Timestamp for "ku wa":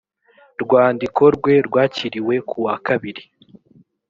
2.49-2.75